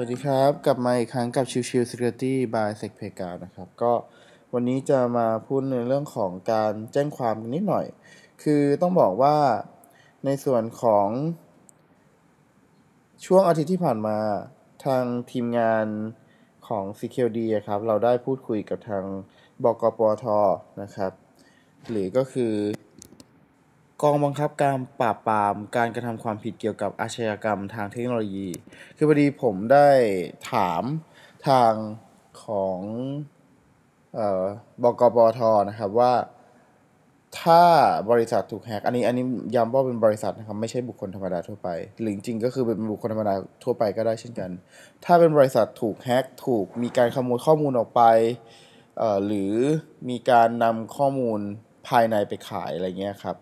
[0.00, 3.92] วัสดีครับ กลับมาอีกครั้งกับชิวชิว Security by s e c p e g a นะครับ ก็
[4.54, 7.86] วันนี้จะมาพูดในเรื่องของการแจ้งความนิดหน่อย
[8.42, 9.36] คือต้องบอกว่า
[10.24, 11.08] ในส่วนของ
[13.26, 14.18] ช่วงอาทิตย์ที่ผ่านมา
[14.84, 15.86] ทางทีมงาน
[16.68, 19.04] ของ CQD ครับ เราได้พูดคุยกับทาง
[19.64, 20.24] บกปท
[20.82, 21.12] นะครับ
[21.90, 22.52] หรือก็คือ
[24.02, 28.48] กองบังคับการปราบปรามการกระทำความผิดเกี่ยวกับอาชญากรรมทางเทคโนโลยี
[28.96, 29.88] คือพอดีผมได้
[30.52, 30.82] ถาม
[31.48, 31.72] ทาง
[32.44, 32.80] ของ
[34.18, 34.44] ออ
[34.82, 36.12] บกปทนะครับว่า
[37.40, 37.62] ถ้า
[38.10, 39.24] บริษัทถูกแฮกอันนี้อันนี้
[39.56, 41.68] ย้ำว่าเป็นบริษัทนะครับไม่ใช่บุคคลธรรมดาทั่วไป
[42.00, 43.34] หรือจริงๆก็คือเป็นบุคคลธรรมดา
[43.64, 44.50] ทั่วไปก็ได้เช่นกัน
[45.04, 48.02] ถ้าเป็นบริษัทถูกแฮกถูกมีการขโมยข้อมูลออกไป
[49.26, 49.52] หรือ
[50.08, 51.40] มีการนำข้อมูล
[51.88, 53.36] ภายในไปขายอะไรเงี้ยครับ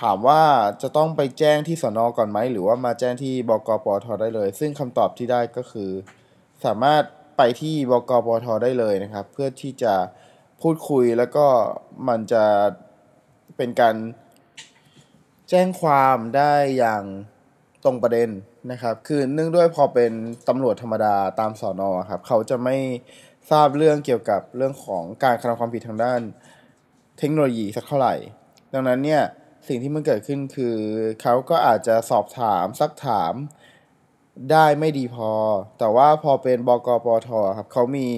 [0.00, 0.42] ถามว่า
[0.82, 5.90] จะต้องไปแจ้งที่สนก่อนไหม หรือว่ามาแจ้งที่บกปทได้เลย ซึ่งคำตอบที่ได้ก็คือ
[6.64, 7.02] สามารถ
[7.36, 9.94] ไปที่บกปทได้เลยนะครับ เพื่อที่จะ
[10.62, 11.46] พูดคุยแล้วก็
[12.08, 12.44] มันจะ
[13.56, 13.96] เป็นการ
[15.50, 17.02] แจ้งความได้อย่าง
[17.84, 18.28] ตรงประเด็น
[18.70, 20.12] นะครับ คือเนื่องด้วยพอเป็น
[20.48, 22.76] ตำรวจธรรมดาตามสอนอครับ เขาจะไม่
[23.50, 26.20] ทราบเรื่องเกี่ยวกับเรื่องของการกระทำความผิดทางด้าน
[27.18, 28.14] เทคโนโลยีสักเท่าไหร่
[28.72, 29.22] ดังนั้นเนี่ย
[29.68, 30.76] สิ่งที่มันเกิดขึ้นคือ
[31.22, 33.34] เขาก็อาจจะสอบถามซักถาม
[34.50, 35.30] ได้ไม่ดีพอ
[35.78, 38.08] แต่ว่าพอเป็นบกปทครับเขามี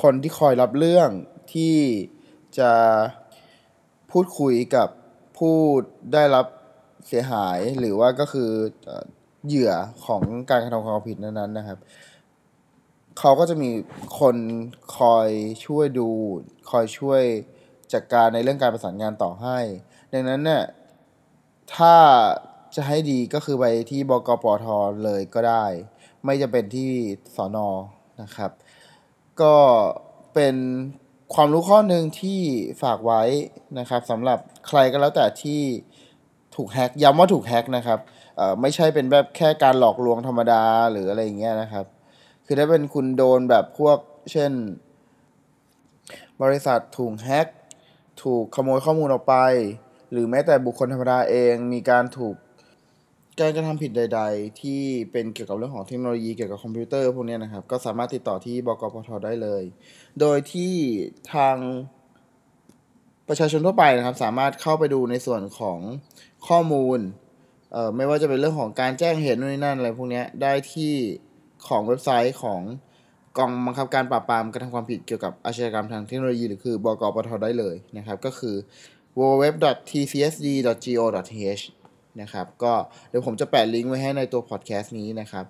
[0.00, 1.10] คนที่คอยรับเรื่อง
[1.54, 1.76] ที่
[2.58, 2.72] จะ
[4.10, 4.88] พูดคุยกับ
[5.38, 5.56] ผู้
[6.12, 6.46] ได้รับ
[7.06, 8.50] เสียหายหรือว่าก็คือ
[9.46, 9.72] เหยื่อ
[10.06, 11.78] ของการกระทำความผิดนั้นๆนะครับ
[13.18, 13.70] เขาก็จะมี
[14.20, 14.36] คน
[14.98, 15.28] คอย
[15.66, 16.08] ช่วยดู
[16.70, 17.22] คอยช่วย
[17.94, 19.58] จัดการในเรื่องการประสานงานต่อให้
[20.12, 20.64] ดังนั้นเนี่ย
[21.76, 21.94] ถ้า
[22.74, 24.66] จะให้ดีก็คือไปที่บกปท
[25.04, 25.64] เลยก็ได้
[26.24, 26.90] ไม่จะเป็นที่
[27.36, 27.68] สอนอ
[28.22, 28.50] นะครับ
[29.40, 29.54] ก็
[30.34, 30.56] เป็น
[31.34, 32.40] ความรู้ข้อหนึ่งที่
[32.82, 33.22] ฝากไว้
[33.78, 35.60] นะครับสำหรับใครก็แล้วแต่ที่
[36.56, 37.98] ถูกแฮกย้ำว่าถูกแฮกนะครับ
[38.36, 41.86] เอ่อไม่ใช่เป็นแบบแค่การหลอกลวงธรรมดาหรืออะไรอย่างเงี้ยนะครับ
[42.46, 43.98] คือถ้าเป็นคุณโดนแบบพวก
[44.32, 44.52] เช่น
[46.42, 47.46] บริษัทถูกแฮก
[48.22, 49.36] ถูกขโมยข้อมูลออกไป
[50.12, 52.36] หรือแม้แต่บุคคลธรรมดาเองมีการถูก
[53.40, 59.62] การกระทำผิดใด ๆ ที่เป็นเกี่ยวกับเรื่องของเทคโนโลยีเกี่ยวกับคอมพิวเตอร์พวกนี้นะครับ ก็สามารถติดต่อที่บกปทได้เลย
[60.20, 60.74] โดยที่
[61.34, 61.56] ทาง
[63.28, 65.78] ประชาชนทั่วไปนะครับ สามารถเข้าไปดูในส่วนของ
[66.48, 66.98] ข้อมูล
[67.72, 70.92] เอ่อไม่ว่าจะเป็นเรื่องของการแจ้งเหตุนู่นนี่นั่นอะไรพวกนี้ได้ที่
[71.66, 72.60] ของเว็บไซต์ของ
[73.36, 78.54] กองบังคับการปราบปรามกระทำความผิดเกี่ยวกับอาชญากรรมทางเทคโนโลยีหรือคือ บกปทได้เลยนะครับ ก็คือ
[79.18, 81.64] www.tcsd.go.th
[82.20, 82.72] นะครับ ก็
[83.08, 85.44] เดี๋ยวผมจะแปะลิงก์ไว้ให้ในตัวพอดแคสต์นี้นะครับ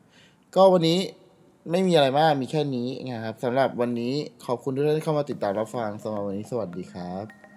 [0.56, 0.98] ก็วันนี้
[1.70, 4.14] ไม่มีอะไรมากมีแค่นี้นะครับสำหรับวันนี้
[4.46, 7.51] ขอบคุณทุกท่านที่เข้ามาติดตามรับฟังสำหรับวันนี้สวัสดีครับ